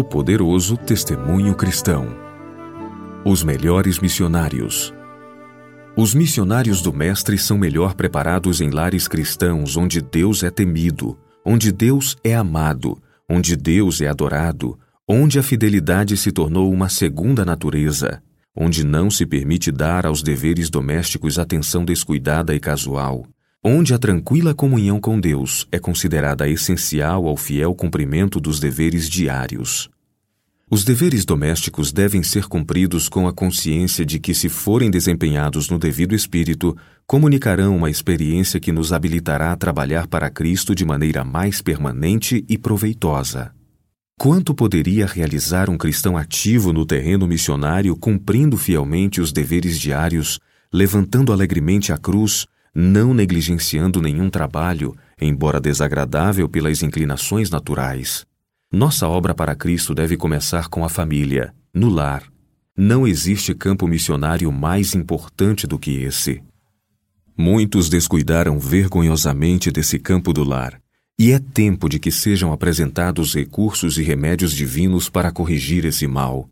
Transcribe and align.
O 0.00 0.04
poderoso 0.04 0.78
testemunho 0.78 1.54
cristão. 1.54 2.08
Os 3.22 3.42
melhores 3.42 3.98
missionários. 3.98 4.94
Os 5.94 6.14
missionários 6.14 6.80
do 6.80 6.90
Mestre 6.90 7.36
são 7.36 7.58
melhor 7.58 7.92
preparados 7.92 8.62
em 8.62 8.70
lares 8.70 9.06
cristãos 9.06 9.76
onde 9.76 10.00
Deus 10.00 10.42
é 10.42 10.50
temido, 10.50 11.18
onde 11.44 11.70
Deus 11.70 12.16
é 12.24 12.34
amado, 12.34 12.96
onde 13.28 13.54
Deus 13.54 14.00
é 14.00 14.08
adorado, 14.08 14.78
onde 15.06 15.38
a 15.38 15.42
fidelidade 15.42 16.16
se 16.16 16.32
tornou 16.32 16.72
uma 16.72 16.88
segunda 16.88 17.44
natureza, 17.44 18.22
onde 18.56 18.82
não 18.82 19.10
se 19.10 19.26
permite 19.26 19.70
dar 19.70 20.06
aos 20.06 20.22
deveres 20.22 20.70
domésticos 20.70 21.38
atenção 21.38 21.84
descuidada 21.84 22.54
e 22.54 22.58
casual, 22.58 23.26
onde 23.62 23.92
a 23.92 23.98
tranquila 23.98 24.54
comunhão 24.54 24.98
com 24.98 25.20
Deus 25.20 25.68
é 25.70 25.78
considerada 25.78 26.48
essencial 26.48 27.26
ao 27.26 27.36
fiel 27.36 27.74
cumprimento 27.74 28.40
dos 28.40 28.58
deveres 28.58 29.08
diários. 29.08 29.90
Os 30.70 30.82
deveres 30.82 31.26
domésticos 31.26 31.92
devem 31.92 32.22
ser 32.22 32.46
cumpridos 32.46 33.08
com 33.08 33.28
a 33.28 33.32
consciência 33.32 34.06
de 34.06 34.18
que, 34.18 34.32
se 34.32 34.48
forem 34.48 34.90
desempenhados 34.90 35.68
no 35.68 35.78
devido 35.78 36.14
espírito, 36.14 36.74
comunicarão 37.06 37.76
uma 37.76 37.90
experiência 37.90 38.58
que 38.58 38.72
nos 38.72 38.92
habilitará 38.92 39.52
a 39.52 39.56
trabalhar 39.56 40.06
para 40.06 40.30
Cristo 40.30 40.74
de 40.74 40.84
maneira 40.84 41.22
mais 41.22 41.60
permanente 41.60 42.44
e 42.48 42.56
proveitosa. 42.56 43.52
Quanto 44.16 44.54
poderia 44.54 45.06
realizar 45.06 45.68
um 45.68 45.76
cristão 45.76 46.16
ativo 46.16 46.72
no 46.72 46.86
terreno 46.86 47.26
missionário, 47.26 47.96
cumprindo 47.96 48.56
fielmente 48.56 49.20
os 49.20 49.32
deveres 49.32 49.78
diários, 49.78 50.38
levantando 50.72 51.32
alegremente 51.32 51.92
a 51.92 51.98
cruz, 51.98 52.46
não 52.74 53.12
negligenciando 53.12 54.00
nenhum 54.00 54.30
trabalho, 54.30 54.96
embora 55.20 55.60
desagradável 55.60 56.48
pelas 56.48 56.82
inclinações 56.82 57.50
naturais. 57.50 58.24
Nossa 58.72 59.08
obra 59.08 59.34
para 59.34 59.54
Cristo 59.54 59.94
deve 59.94 60.16
começar 60.16 60.68
com 60.68 60.84
a 60.84 60.88
família, 60.88 61.52
no 61.74 61.88
lar. 61.88 62.22
Não 62.76 63.06
existe 63.06 63.52
campo 63.54 63.86
missionário 63.88 64.50
mais 64.52 64.94
importante 64.94 65.66
do 65.66 65.78
que 65.78 66.02
esse. 66.02 66.42
Muitos 67.36 67.88
descuidaram 67.88 68.58
vergonhosamente 68.58 69.70
desse 69.72 69.98
campo 69.98 70.32
do 70.32 70.44
lar, 70.44 70.80
e 71.18 71.32
é 71.32 71.38
tempo 71.38 71.88
de 71.88 71.98
que 71.98 72.10
sejam 72.10 72.52
apresentados 72.52 73.34
recursos 73.34 73.98
e 73.98 74.02
remédios 74.02 74.52
divinos 74.52 75.08
para 75.08 75.32
corrigir 75.32 75.84
esse 75.84 76.06
mal. 76.06 76.48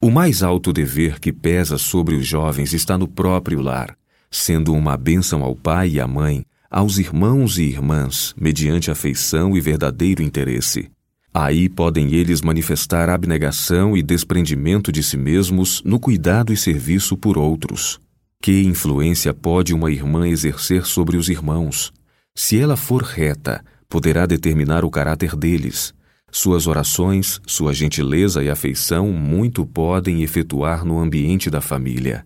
O 0.00 0.10
mais 0.10 0.42
alto 0.42 0.72
dever 0.72 1.20
que 1.20 1.32
pesa 1.32 1.76
sobre 1.76 2.14
os 2.14 2.26
jovens 2.26 2.72
está 2.72 2.96
no 2.96 3.06
próprio 3.06 3.60
lar, 3.60 3.96
sendo 4.30 4.72
uma 4.72 4.96
bênção 4.96 5.42
ao 5.42 5.56
pai 5.56 5.90
e 5.90 6.00
à 6.00 6.06
mãe, 6.06 6.44
aos 6.70 6.98
irmãos 6.98 7.58
e 7.58 7.64
irmãs, 7.64 8.32
mediante 8.40 8.90
afeição 8.90 9.56
e 9.56 9.60
verdadeiro 9.60 10.22
interesse. 10.22 10.90
Aí 11.32 11.68
podem 11.68 12.12
eles 12.14 12.40
manifestar 12.42 13.08
abnegação 13.08 13.96
e 13.96 14.02
desprendimento 14.02 14.90
de 14.90 15.02
si 15.02 15.16
mesmos 15.16 15.82
no 15.84 15.98
cuidado 15.98 16.52
e 16.52 16.56
serviço 16.56 17.16
por 17.16 17.38
outros. 17.38 18.00
Que 18.42 18.62
influência 18.62 19.34
pode 19.34 19.74
uma 19.74 19.90
irmã 19.90 20.26
exercer 20.26 20.86
sobre 20.86 21.16
os 21.16 21.28
irmãos? 21.28 21.92
Se 22.34 22.58
ela 22.58 22.76
for 22.76 23.02
reta, 23.02 23.64
poderá 23.88 24.26
determinar 24.26 24.84
o 24.84 24.90
caráter 24.90 25.36
deles. 25.36 25.92
Suas 26.32 26.66
orações, 26.66 27.40
sua 27.46 27.74
gentileza 27.74 28.42
e 28.42 28.48
afeição 28.48 29.12
muito 29.12 29.66
podem 29.66 30.22
efetuar 30.22 30.84
no 30.84 30.98
ambiente 30.98 31.50
da 31.50 31.60
família. 31.60 32.24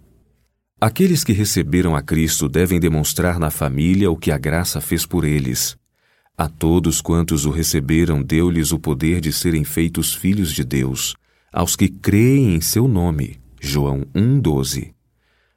Aqueles 0.85 1.25
que 1.25 1.33
receberam 1.33 1.97
a 1.97 2.03
Cristo 2.03 2.47
devem 2.47 2.79
demonstrar 2.79 3.39
na 3.39 3.51
família 3.51 4.11
o 4.11 4.17
que 4.19 4.31
a 4.31 4.37
graça 4.37 4.83
fez 4.83 5.07
por 5.07 5.25
eles. 5.25 5.79
A 6.37 6.47
todos 6.47 7.01
quantos 7.01 7.47
o 7.47 7.51
receberam, 7.51 8.23
deu-lhes 8.23 8.71
o 8.71 8.79
poder 8.79 9.19
de 9.19 9.33
serem 9.33 9.65
feitos 9.65 10.13
filhos 10.13 10.53
de 10.53 10.63
Deus, 10.63 11.15
aos 11.51 11.75
que 11.75 11.89
creem 11.89 12.55
em 12.55 12.61
seu 12.61 12.87
nome. 12.87 13.41
João 13.59 14.03
1,12. 14.15 14.93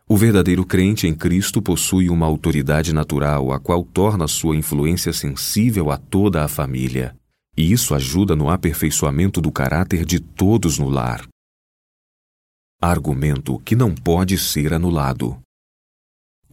O 0.08 0.16
verdadeiro 0.16 0.64
crente 0.64 1.08
em 1.08 1.14
Cristo 1.14 1.62
possui 1.62 2.10
uma 2.10 2.26
autoridade 2.26 2.94
natural, 2.94 3.52
a 3.52 3.60
qual 3.60 3.84
torna 3.84 4.30
sua 4.30 4.56
influência 4.56 5.12
sensível 5.12 5.92
a 5.92 5.98
toda 5.98 6.46
a 6.46 6.48
família. 6.48 7.14
E 7.58 7.70
isso 7.74 7.94
ajuda 7.94 8.34
no 8.34 8.50
aperfeiçoamento 8.50 9.42
do 9.42 9.52
caráter 9.52 10.06
de 10.06 10.22
todos 10.22 10.80
no 10.80 10.88
lar. 10.88 11.28
Argumento 12.80 13.58
que 13.66 13.76
não 13.76 13.92
pode 13.92 14.38
ser 14.38 14.72
anulado. 14.72 15.36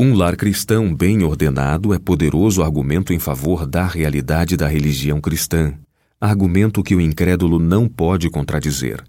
Um 0.01 0.15
lar 0.15 0.37
cristão 0.37 0.95
bem 0.95 1.23
ordenado 1.23 1.93
é 1.93 1.99
poderoso 1.99 2.63
argumento 2.63 3.13
em 3.13 3.19
favor 3.19 3.67
da 3.67 3.87
realidade 3.87 4.57
da 4.57 4.67
religião 4.67 5.21
cristã, 5.21 5.75
argumento 6.19 6.83
que 6.83 6.95
o 6.95 7.01
incrédulo 7.01 7.59
não 7.59 7.87
pode 7.87 8.31
contradizer. 8.31 9.05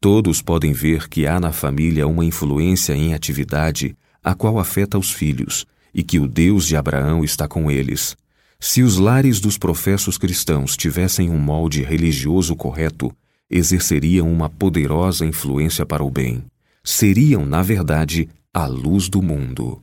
Todos 0.00 0.42
podem 0.42 0.72
ver 0.72 1.08
que 1.08 1.24
há 1.24 1.38
na 1.38 1.52
família 1.52 2.04
uma 2.04 2.24
influência 2.24 2.94
em 2.94 3.14
atividade 3.14 3.96
a 4.20 4.34
qual 4.34 4.58
afeta 4.58 4.98
os 4.98 5.12
filhos 5.12 5.64
e 5.94 6.02
que 6.02 6.18
o 6.18 6.26
Deus 6.26 6.66
de 6.66 6.76
Abraão 6.76 7.22
está 7.22 7.46
com 7.46 7.70
eles. 7.70 8.16
Se 8.58 8.82
os 8.82 8.98
lares 8.98 9.38
dos 9.38 9.56
professos 9.56 10.18
cristãos 10.18 10.76
tivessem 10.76 11.30
um 11.30 11.38
molde 11.38 11.84
religioso 11.84 12.56
correto, 12.56 13.14
exerceriam 13.48 14.28
uma 14.28 14.50
poderosa 14.50 15.24
influência 15.24 15.86
para 15.86 16.02
o 16.02 16.10
bem 16.10 16.42
seriam, 16.86 17.44
na 17.44 17.62
verdade, 17.62 18.28
a 18.54 18.66
luz 18.66 19.08
do 19.08 19.20
mundo. 19.20 19.82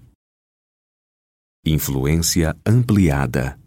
Influência 1.65 2.55
ampliada. 2.65 3.59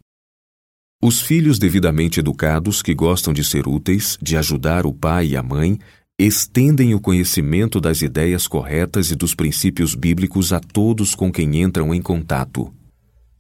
Os 1.03 1.21
filhos 1.21 1.59
devidamente 1.59 2.19
educados 2.19 2.81
que 2.83 2.95
gostam 2.95 3.35
de 3.35 3.45
ser 3.45 3.69
úteis, 3.69 4.19
de 4.23 4.39
ajudar 4.39 4.87
o 4.87 4.93
pai 4.93 5.29
e 5.29 5.37
a 5.37 5.43
mãe, 5.43 5.79
estendem 6.19 6.95
o 6.95 7.01
conhecimento 7.01 7.79
das 7.79 8.01
ideias 8.01 8.49
corretas 8.49 9.11
e 9.11 9.15
dos 9.15 9.35
princípios 9.35 9.95
bíblicos 9.95 10.55
a 10.55 10.59
todos 10.59 11.15
com 11.15 11.31
quem 11.31 11.61
entram 11.63 11.95
em 11.95 12.01
contato. 12.01 12.73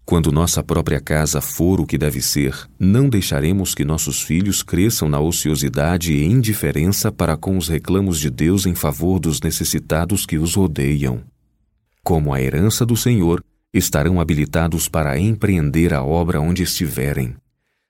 Quando 0.06 0.30
nossa 0.30 0.62
própria 0.62 1.00
casa 1.00 1.40
for 1.40 1.80
o 1.80 1.84
que 1.84 1.98
deve 1.98 2.22
ser, 2.22 2.56
não 2.78 3.08
deixaremos 3.08 3.74
que 3.74 3.84
nossos 3.84 4.22
filhos 4.22 4.62
cresçam 4.62 5.08
na 5.08 5.18
ociosidade 5.18 6.12
e 6.12 6.24
indiferença 6.24 7.10
para 7.10 7.36
com 7.36 7.58
os 7.58 7.66
reclamos 7.66 8.20
de 8.20 8.30
Deus 8.30 8.66
em 8.66 8.74
favor 8.74 9.18
dos 9.18 9.40
necessitados 9.40 10.24
que 10.24 10.38
os 10.38 10.54
rodeiam. 10.54 11.24
Como 12.04 12.32
a 12.32 12.40
herança 12.40 12.86
do 12.86 12.96
Senhor, 12.96 13.42
estarão 13.74 14.20
habilitados 14.20 14.88
para 14.88 15.18
empreender 15.18 15.92
a 15.92 16.04
obra 16.04 16.40
onde 16.40 16.62
estiverem. 16.62 17.34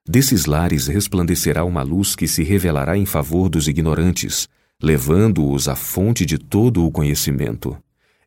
Desses 0.09 0.47
lares 0.47 0.87
resplandecerá 0.87 1.67
uma 1.67 1.83
luz 1.83 2.17
que 2.17 2.27
se 2.27 2.43
revelará 2.43 2.97
em 2.97 3.05
favor 3.05 3.51
dos 3.51 3.69
ignorantes, 3.69 4.49
levando-os 4.83 5.69
à 5.69 5.77
fonte 5.77 6.25
de 6.25 6.39
todo 6.39 6.87
o 6.87 6.91
conhecimento 6.91 7.77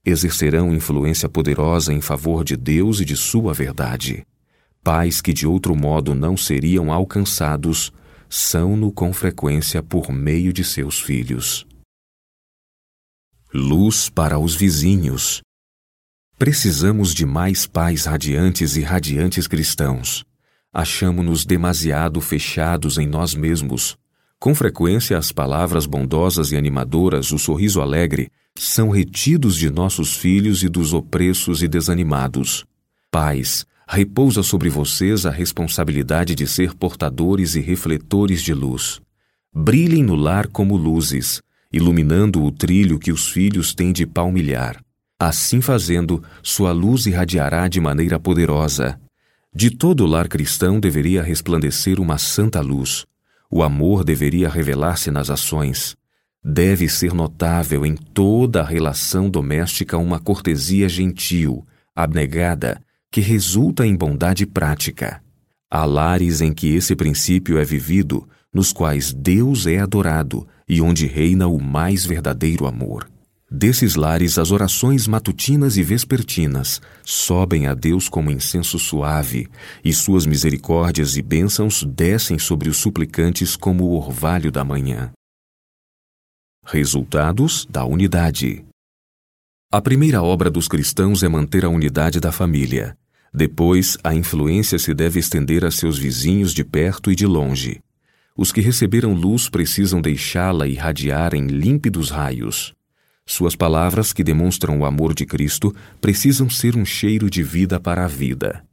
exercerão 0.06 0.74
influência 0.74 1.28
poderosa 1.28 1.94
em 1.94 2.02
favor 2.02 2.44
de 2.44 2.56
Deus 2.56 3.00
e 3.00 3.06
de 3.06 3.16
sua 3.16 3.54
verdade. 3.54 4.26
Pais 4.84 5.22
que 5.22 5.34
de 5.34 5.46
outro 5.46 5.76
modo 5.76 6.16
não 6.16 6.38
seriam 6.38 6.92
alcançados 6.92 7.92
são-no 8.30 8.92
com 8.92 9.12
frequência 9.12 9.82
por 9.82 10.12
meio 10.12 10.54
de 10.54 10.64
seus 10.64 11.00
filhos. 11.00 11.66
Luz 13.54 14.10
para 14.10 14.38
os 14.38 14.56
vizinhos. 14.56 15.42
Precisamos 16.38 17.14
de 17.14 17.26
mais 17.26 17.66
pais 17.66 18.06
radiantes 18.06 18.78
e 18.78 18.82
radiantes 18.82 19.48
cristãos. 19.48 20.24
Achamo-nos 20.72 21.46
demasiado 21.46 22.22
fechados 22.22 23.00
em 23.00 23.08
nós 23.08 23.34
mesmos. 23.34 23.98
Com 24.40 24.56
frequência, 24.56 25.18
as 25.18 25.34
palavras 25.34 25.86
bondosas 25.86 26.54
e 26.54 26.56
animadoras, 26.56 27.34
o 27.34 27.38
sorriso 27.38 27.82
alegre, 27.82 28.32
são 28.58 28.90
retidos 28.90 29.58
de 29.58 29.70
nossos 29.70 30.16
filhos 30.16 30.64
e 30.64 30.70
dos 30.70 30.94
opressos 30.94 31.62
e 31.62 31.68
desanimados. 31.68 32.66
Pais, 33.12 33.66
repousa 33.86 34.42
sobre 34.42 34.70
vocês 34.70 35.26
a 35.26 35.30
responsabilidade 35.30 36.36
de 36.36 36.48
ser 36.48 36.74
portadores 36.74 37.56
e 37.56 37.60
refletores 37.60 38.42
de 38.42 38.54
luz. 38.54 39.02
Brilhem 39.54 40.04
no 40.04 40.16
lar 40.16 40.48
como 40.48 40.78
luzes, 40.78 41.42
iluminando 41.70 42.42
o 42.42 42.50
trilho 42.50 42.98
que 42.98 43.12
os 43.12 43.28
filhos 43.28 43.74
têm 43.74 43.92
de 43.92 44.06
palmilhar. 44.06 44.82
Assim 45.20 45.60
fazendo, 45.60 46.24
sua 46.42 46.72
luz 46.72 47.06
irradiará 47.06 47.68
de 47.68 47.82
maneira 47.82 48.18
poderosa. 48.18 48.98
De 49.54 49.70
todo 49.70 50.06
lar 50.06 50.30
cristão 50.30 50.80
deveria 50.80 51.22
resplandecer 51.22 52.00
uma 52.00 52.18
santa 52.18 52.62
luz. 52.62 53.06
O 53.52 53.64
amor 53.64 54.04
deveria 54.04 54.48
revelar-se 54.48 55.10
nas 55.10 55.30
ações. 55.30 55.98
Deve 56.44 56.88
ser 56.88 57.14
notável 57.14 57.86
em 57.86 57.96
toda 57.96 58.62
a 58.62 58.66
relação 58.66 59.30
doméstica 59.30 59.98
uma 59.98 60.20
cortesia 60.20 60.88
gentil, 60.88 61.66
abnegada, 61.96 62.82
que 63.12 63.22
resulta 63.22 63.86
em 63.86 63.96
bondade 63.96 64.46
prática. 64.46 65.22
Há 65.70 65.84
lares 65.86 66.42
em 66.42 66.54
que 66.54 66.76
esse 66.76 66.96
princípio 66.96 67.58
é 67.58 67.66
vivido, 67.66 68.28
nos 68.54 68.72
quais 68.72 69.12
Deus 69.12 69.66
é 69.66 69.80
adorado 69.80 70.48
e 70.68 70.82
onde 70.82 71.08
reina 71.08 71.48
o 71.48 71.62
mais 71.62 72.06
verdadeiro 72.06 72.68
amor. 72.68 73.10
Desses 73.52 73.96
lares, 73.96 74.38
as 74.38 74.52
orações 74.52 75.08
matutinas 75.08 75.76
e 75.76 75.82
vespertinas 75.82 76.80
sobem 77.04 77.66
a 77.66 77.74
Deus 77.74 78.08
como 78.08 78.30
incenso 78.30 78.78
suave, 78.78 79.48
e 79.84 79.92
suas 79.92 80.24
misericórdias 80.28 81.18
e 81.18 81.22
bênçãos 81.24 81.84
descem 81.84 82.38
sobre 82.38 82.70
os 82.70 82.78
suplicantes 82.78 83.56
como 83.56 83.86
o 83.86 83.96
orvalho 83.96 84.52
da 84.52 84.64
manhã. 84.64 85.12
Resultados 86.64 87.66
da 87.68 87.84
unidade. 87.84 88.64
A 89.72 89.82
primeira 89.82 90.22
obra 90.22 90.52
dos 90.52 90.68
cristãos 90.68 91.24
é 91.24 91.28
manter 91.28 91.66
a 91.66 91.70
unidade 91.70 92.20
da 92.20 92.32
família. 92.32 92.96
Depois, 93.34 93.98
a 94.04 94.14
influência 94.14 94.78
se 94.78 94.94
deve 94.94 95.20
estender 95.20 95.66
a 95.66 95.72
seus 95.72 95.98
vizinhos 95.98 96.54
de 96.54 96.64
perto 96.64 97.12
e 97.12 97.16
de 97.16 97.26
longe. 97.26 97.82
Os 98.38 98.52
que 98.52 98.62
receberam 98.62 99.14
luz 99.14 99.50
precisam 99.50 100.02
deixá-la 100.02 100.68
irradiar 100.68 101.34
em 101.34 101.48
límpidos 101.48 102.12
raios. 102.12 102.78
Suas 103.30 103.56
palavras, 103.56 104.12
que 104.12 104.24
demonstram 104.24 104.80
o 104.80 104.86
amor 104.86 105.14
de 105.14 105.24
Cristo, 105.24 105.72
precisam 106.02 106.50
ser 106.50 106.76
um 106.76 106.84
cheiro 106.84 107.30
de 107.30 107.44
vida 107.44 107.80
para 107.80 108.04
a 108.04 108.08
vida. 108.08 108.66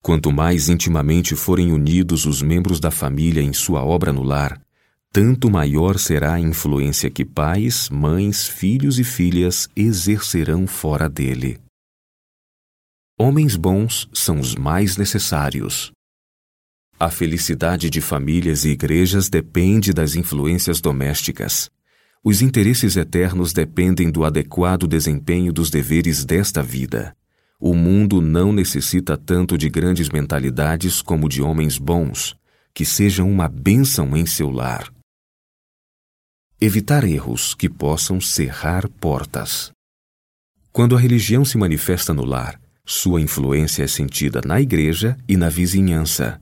Quanto 0.00 0.30
mais 0.30 0.68
intimamente 0.68 1.34
forem 1.34 1.72
unidos 1.72 2.24
os 2.24 2.40
membros 2.40 2.78
da 2.78 2.92
família 2.92 3.42
em 3.42 3.52
sua 3.52 3.84
obra 3.84 4.12
no 4.12 4.22
lar, 4.22 4.60
tanto 5.12 5.50
maior 5.50 5.98
será 5.98 6.34
a 6.34 6.40
influência 6.40 7.10
que 7.10 7.24
pais, 7.24 7.90
mães, 7.90 8.46
filhos 8.46 9.00
e 9.00 9.04
filhas 9.04 9.68
exercerão 9.74 10.64
fora 10.64 11.08
dele. 11.08 11.58
Homens 13.18 13.56
bons 13.56 14.08
são 14.12 14.38
os 14.38 14.54
mais 14.54 14.96
necessários. 14.96 15.90
A 17.00 17.10
felicidade 17.10 17.90
de 17.90 18.00
famílias 18.00 18.64
e 18.64 18.68
igrejas 18.68 19.28
depende 19.28 19.92
das 19.92 20.14
influências 20.14 20.80
domésticas. 20.80 21.68
Os 22.26 22.40
interesses 22.40 22.96
eternos 22.96 23.52
dependem 23.52 24.10
do 24.10 24.24
adequado 24.24 24.86
desempenho 24.86 25.52
dos 25.52 25.68
deveres 25.68 26.24
desta 26.24 26.62
vida. 26.62 27.14
O 27.60 27.74
mundo 27.74 28.22
não 28.22 28.50
necessita 28.50 29.14
tanto 29.14 29.58
de 29.58 29.68
grandes 29.68 30.08
mentalidades 30.08 31.02
como 31.02 31.28
de 31.28 31.42
homens 31.42 31.76
bons, 31.76 32.34
que 32.72 32.82
sejam 32.82 33.30
uma 33.30 33.46
bênção 33.46 34.16
em 34.16 34.24
seu 34.24 34.48
lar. 34.50 34.90
Evitar 36.58 37.04
erros 37.04 37.54
que 37.54 37.68
possam 37.68 38.18
cerrar 38.18 38.88
portas. 38.88 39.70
Quando 40.72 40.96
a 40.96 40.98
religião 40.98 41.44
se 41.44 41.58
manifesta 41.58 42.14
no 42.14 42.24
lar, 42.24 42.58
sua 42.86 43.20
influência 43.20 43.82
é 43.82 43.86
sentida 43.86 44.40
na 44.42 44.62
igreja 44.62 45.14
e 45.28 45.36
na 45.36 45.50
vizinhança. 45.50 46.40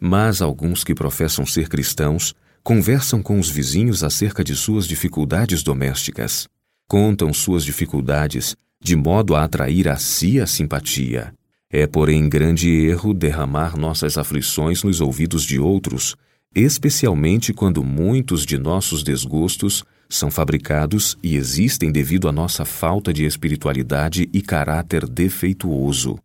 Mas 0.00 0.40
alguns 0.40 0.82
que 0.84 0.94
professam 0.94 1.44
ser 1.44 1.68
cristãos 1.68 2.34
conversam 2.68 3.22
com 3.22 3.40
os 3.40 3.48
vizinhos 3.48 4.04
acerca 4.04 4.44
de 4.44 4.54
suas 4.54 4.86
dificuldades 4.86 5.62
domésticas. 5.62 6.46
Contam 6.86 7.32
suas 7.32 7.64
dificuldades 7.64 8.54
de 8.78 8.94
modo 8.94 9.34
a 9.34 9.44
atrair 9.44 9.88
a 9.88 9.96
si 9.96 10.38
a 10.38 10.46
simpatia. 10.46 11.32
É, 11.70 11.86
porém, 11.86 12.28
grande 12.28 12.68
erro 12.68 13.14
derramar 13.14 13.74
nossas 13.74 14.18
aflições 14.18 14.82
nos 14.82 15.00
ouvidos 15.00 15.44
de 15.44 15.58
outros, 15.58 16.14
especialmente 16.54 17.54
quando 17.54 17.82
muitos 17.82 18.44
de 18.44 18.58
nossos 18.58 19.02
desgostos 19.02 19.82
são 20.06 20.30
fabricados 20.30 21.16
e 21.22 21.36
existem 21.36 21.90
devido 21.90 22.28
à 22.28 22.32
nossa 22.32 22.66
falta 22.66 23.14
de 23.14 23.24
espiritualidade 23.24 24.28
e 24.30 24.42
caráter 24.42 25.08
defeituoso. 25.08 26.18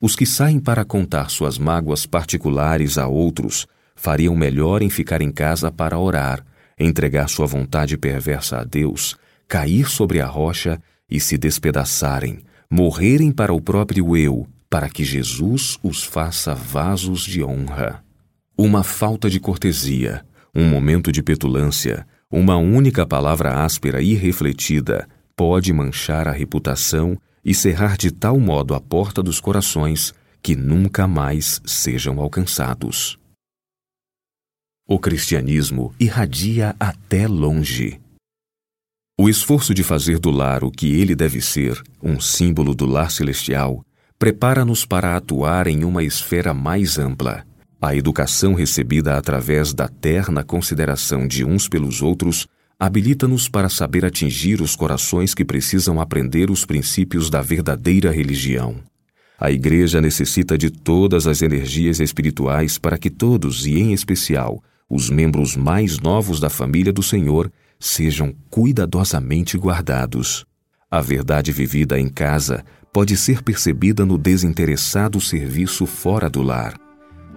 Os 0.00 0.16
que 0.16 0.24
saem 0.24 0.60
para 0.60 0.82
contar 0.82 1.28
suas 1.28 1.58
mágoas 1.58 2.06
particulares 2.06 2.96
a 2.96 3.06
outros 3.06 3.66
fariam 4.00 4.34
melhor 4.34 4.80
em 4.80 4.88
ficar 4.88 5.20
em 5.20 5.30
casa 5.30 5.70
para 5.70 5.98
orar, 5.98 6.42
entregar 6.78 7.28
sua 7.28 7.44
vontade 7.44 7.98
perversa 7.98 8.60
a 8.60 8.64
Deus, 8.64 9.14
cair 9.46 9.90
sobre 9.90 10.22
a 10.22 10.26
rocha 10.26 10.80
e 11.10 11.20
se 11.20 11.36
despedaçarem, 11.36 12.38
morrerem 12.70 13.30
para 13.30 13.52
o 13.52 13.60
próprio 13.60 14.16
eu, 14.16 14.48
para 14.70 14.88
que 14.88 15.04
Jesus 15.04 15.78
os 15.82 16.02
faça 16.02 16.54
vasos 16.54 17.24
de 17.24 17.44
honra. 17.44 18.02
Uma 18.56 18.82
falta 18.82 19.28
de 19.28 19.38
cortesia, 19.38 20.24
um 20.54 20.66
momento 20.66 21.12
de 21.12 21.22
petulância, 21.22 22.06
uma 22.30 22.56
única 22.56 23.04
palavra 23.04 23.62
áspera 23.62 24.00
e 24.00 24.14
refletida 24.14 25.06
pode 25.36 25.74
manchar 25.74 26.26
a 26.26 26.32
reputação 26.32 27.18
e 27.44 27.52
cerrar 27.52 27.98
de 27.98 28.10
tal 28.10 28.40
modo 28.40 28.74
a 28.74 28.80
porta 28.80 29.22
dos 29.22 29.40
corações 29.40 30.14
que 30.42 30.56
nunca 30.56 31.06
mais 31.06 31.60
sejam 31.66 32.18
alcançados. 32.18 33.19
O 34.92 34.98
cristianismo 34.98 35.94
irradia 36.00 36.74
até 36.80 37.28
longe. 37.28 38.00
O 39.16 39.28
esforço 39.28 39.72
de 39.72 39.84
fazer 39.84 40.18
do 40.18 40.32
lar 40.32 40.64
o 40.64 40.70
que 40.72 41.00
ele 41.00 41.14
deve 41.14 41.40
ser, 41.40 41.80
um 42.02 42.18
símbolo 42.18 42.74
do 42.74 42.86
lar 42.86 43.08
celestial, 43.08 43.84
prepara-nos 44.18 44.84
para 44.84 45.16
atuar 45.16 45.68
em 45.68 45.84
uma 45.84 46.02
esfera 46.02 46.52
mais 46.52 46.98
ampla. 46.98 47.46
A 47.80 47.94
educação 47.94 48.52
recebida 48.52 49.16
através 49.16 49.72
da 49.72 49.86
terna 49.86 50.42
consideração 50.42 51.28
de 51.28 51.44
uns 51.44 51.68
pelos 51.68 52.02
outros 52.02 52.48
habilita-nos 52.76 53.48
para 53.48 53.68
saber 53.68 54.04
atingir 54.04 54.60
os 54.60 54.74
corações 54.74 55.34
que 55.34 55.44
precisam 55.44 56.00
aprender 56.00 56.50
os 56.50 56.64
princípios 56.64 57.30
da 57.30 57.40
verdadeira 57.40 58.10
religião. 58.10 58.74
A 59.38 59.52
Igreja 59.52 60.00
necessita 60.00 60.58
de 60.58 60.68
todas 60.68 61.28
as 61.28 61.42
energias 61.42 62.00
espirituais 62.00 62.76
para 62.76 62.98
que 62.98 63.08
todos, 63.08 63.66
e 63.66 63.78
em 63.78 63.92
especial 63.92 64.60
os 64.90 65.08
membros 65.08 65.56
mais 65.56 66.00
novos 66.00 66.40
da 66.40 66.50
família 66.50 66.92
do 66.92 67.02
Senhor, 67.02 67.50
sejam 67.78 68.34
cuidadosamente 68.50 69.56
guardados. 69.56 70.44
A 70.90 71.00
verdade 71.00 71.52
vivida 71.52 71.98
em 71.98 72.08
casa 72.08 72.64
pode 72.92 73.16
ser 73.16 73.42
percebida 73.42 74.04
no 74.04 74.18
desinteressado 74.18 75.20
serviço 75.20 75.86
fora 75.86 76.28
do 76.28 76.42
lar. 76.42 76.74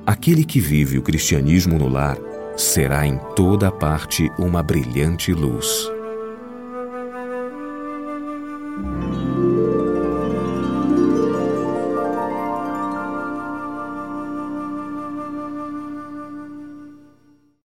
Aquele 0.06 0.44
que 0.44 0.60
vive 0.60 0.98
o 0.98 1.04
cristianismo 1.04 1.78
no 1.78 1.88
lar 1.88 2.18
será 2.58 3.06
em 3.06 3.20
toda 3.36 3.72
parte 3.72 4.30
uma 4.40 4.64
brilhante 4.64 5.32
luz. 5.32 5.93